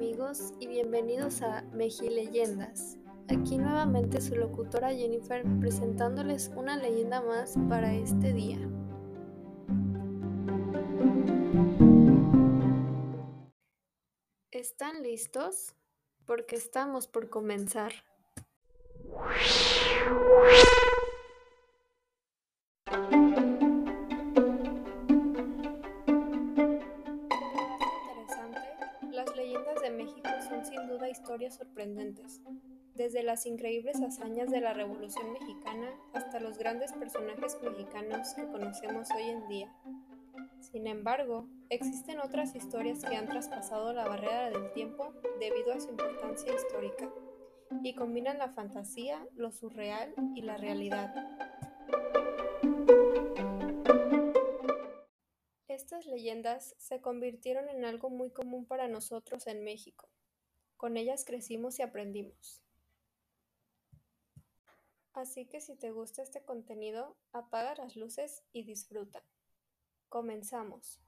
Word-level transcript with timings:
amigos 0.00 0.54
y 0.58 0.66
bienvenidos 0.66 1.42
a 1.42 1.60
Mejileyendas. 1.74 2.96
Aquí 3.28 3.58
nuevamente 3.58 4.22
su 4.22 4.34
locutora 4.34 4.94
Jennifer 4.94 5.44
presentándoles 5.60 6.50
una 6.56 6.78
leyenda 6.78 7.20
más 7.20 7.54
para 7.68 7.92
este 7.92 8.32
día. 8.32 8.56
¿Están 14.50 15.02
listos? 15.02 15.74
Porque 16.24 16.56
estamos 16.56 17.06
por 17.06 17.28
comenzar. 17.28 17.92
Sorprendentes, 31.48 32.42
desde 32.94 33.22
las 33.22 33.46
increíbles 33.46 34.02
hazañas 34.02 34.50
de 34.50 34.60
la 34.60 34.74
Revolución 34.74 35.32
Mexicana 35.32 35.90
hasta 36.12 36.38
los 36.38 36.58
grandes 36.58 36.92
personajes 36.92 37.56
mexicanos 37.62 38.34
que 38.34 38.46
conocemos 38.46 39.08
hoy 39.16 39.30
en 39.30 39.48
día. 39.48 39.72
Sin 40.60 40.86
embargo, 40.86 41.48
existen 41.70 42.20
otras 42.20 42.54
historias 42.54 43.02
que 43.02 43.16
han 43.16 43.26
traspasado 43.26 43.94
la 43.94 44.06
barrera 44.06 44.50
del 44.50 44.70
tiempo 44.72 45.14
debido 45.38 45.72
a 45.72 45.80
su 45.80 45.88
importancia 45.88 46.54
histórica 46.54 47.10
y 47.82 47.94
combinan 47.94 48.38
la 48.38 48.50
fantasía, 48.50 49.26
lo 49.34 49.50
surreal 49.50 50.12
y 50.34 50.42
la 50.42 50.58
realidad. 50.58 51.14
Estas 55.68 56.04
leyendas 56.04 56.74
se 56.78 57.00
convirtieron 57.00 57.68
en 57.68 57.84
algo 57.84 58.10
muy 58.10 58.30
común 58.30 58.66
para 58.66 58.86
nosotros 58.86 59.46
en 59.46 59.64
México. 59.64 60.10
Con 60.80 60.96
ellas 60.96 61.26
crecimos 61.26 61.78
y 61.78 61.82
aprendimos. 61.82 62.62
Así 65.12 65.44
que 65.44 65.60
si 65.60 65.76
te 65.76 65.90
gusta 65.90 66.22
este 66.22 66.42
contenido, 66.42 67.18
apaga 67.32 67.74
las 67.74 67.96
luces 67.96 68.44
y 68.54 68.62
disfruta. 68.62 69.22
Comenzamos. 70.08 71.02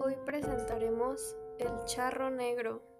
Hoy 0.00 0.16
presentaremos 0.26 1.36
El 1.60 1.84
Charro 1.84 2.30
Negro. 2.30 2.91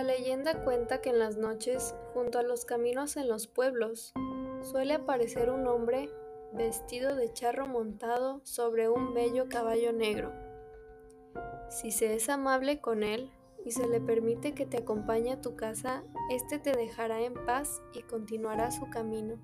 La 0.00 0.06
leyenda 0.06 0.64
cuenta 0.64 1.02
que 1.02 1.10
en 1.10 1.18
las 1.18 1.36
noches, 1.36 1.94
junto 2.14 2.38
a 2.38 2.42
los 2.42 2.64
caminos 2.64 3.18
en 3.18 3.28
los 3.28 3.46
pueblos, 3.46 4.14
suele 4.62 4.94
aparecer 4.94 5.50
un 5.50 5.66
hombre 5.66 6.08
vestido 6.54 7.16
de 7.16 7.30
charro 7.34 7.66
montado 7.66 8.40
sobre 8.42 8.88
un 8.88 9.12
bello 9.12 9.50
caballo 9.50 9.92
negro. 9.92 10.32
Si 11.68 11.90
se 11.90 12.14
es 12.14 12.30
amable 12.30 12.80
con 12.80 13.02
él 13.02 13.30
y 13.62 13.72
se 13.72 13.86
le 13.86 14.00
permite 14.00 14.54
que 14.54 14.64
te 14.64 14.78
acompañe 14.78 15.32
a 15.32 15.42
tu 15.42 15.54
casa, 15.54 16.02
éste 16.30 16.58
te 16.58 16.74
dejará 16.74 17.20
en 17.20 17.34
paz 17.44 17.82
y 17.92 18.00
continuará 18.00 18.70
su 18.70 18.88
camino. 18.88 19.38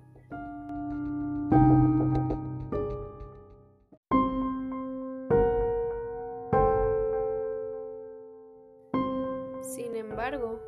Embargo, 10.17 10.59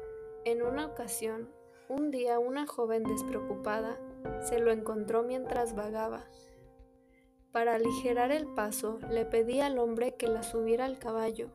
en 0.45 0.61
una 0.61 0.85
ocasión, 0.85 1.49
un 1.87 2.11
día 2.11 2.37
una 2.37 2.67
joven 2.67 3.03
despreocupada 3.03 3.97
se 4.43 4.59
lo 4.59 4.71
encontró 4.71 5.23
mientras 5.23 5.75
vagaba. 5.75 6.25
Para 7.51 7.73
aligerar 7.73 8.31
el 8.31 8.45
paso, 8.53 8.99
le 9.09 9.25
pedí 9.25 9.59
al 9.59 9.79
hombre 9.79 10.13
que 10.13 10.27
la 10.27 10.43
subiera 10.43 10.85
al 10.85 10.99
caballo. 10.99 11.49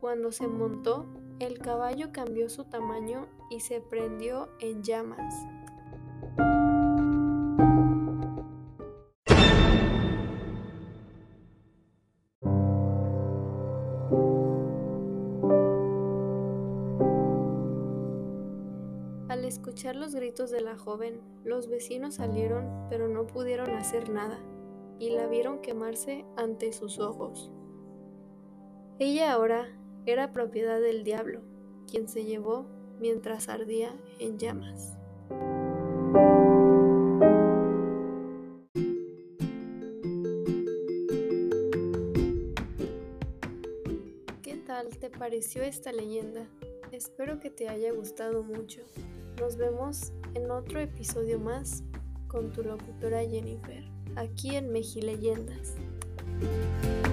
Cuando 0.00 0.32
se 0.32 0.48
montó, 0.48 1.06
el 1.38 1.60
caballo 1.60 2.12
cambió 2.12 2.50
su 2.50 2.64
tamaño 2.64 3.26
y 3.48 3.60
se 3.60 3.80
prendió 3.80 4.50
en 4.60 4.82
llamas. 4.82 5.34
Al 19.44 19.48
escuchar 19.48 19.94
los 19.94 20.14
gritos 20.14 20.50
de 20.50 20.62
la 20.62 20.78
joven, 20.78 21.20
los 21.44 21.68
vecinos 21.68 22.14
salieron 22.14 22.86
pero 22.88 23.08
no 23.08 23.26
pudieron 23.26 23.68
hacer 23.72 24.08
nada 24.08 24.38
y 24.98 25.10
la 25.10 25.26
vieron 25.26 25.60
quemarse 25.60 26.24
ante 26.34 26.72
sus 26.72 26.98
ojos. 26.98 27.52
Ella 28.98 29.32
ahora 29.32 29.68
era 30.06 30.32
propiedad 30.32 30.80
del 30.80 31.04
diablo, 31.04 31.42
quien 31.90 32.08
se 32.08 32.24
llevó 32.24 32.64
mientras 32.98 33.50
ardía 33.50 33.94
en 34.18 34.38
llamas. 34.38 34.96
¿Qué 44.40 44.56
tal 44.66 44.88
te 44.98 45.10
pareció 45.10 45.62
esta 45.62 45.92
leyenda? 45.92 46.48
Espero 46.92 47.40
que 47.40 47.50
te 47.50 47.68
haya 47.68 47.92
gustado 47.92 48.42
mucho. 48.42 48.80
Nos 49.40 49.56
vemos 49.56 50.12
en 50.34 50.50
otro 50.50 50.80
episodio 50.80 51.38
más 51.38 51.82
con 52.28 52.52
tu 52.52 52.62
locutora 52.62 53.20
Jennifer, 53.20 53.84
aquí 54.16 54.56
en 54.56 54.70
Mejileyendas. 54.72 55.74
Leyendas. 55.76 57.03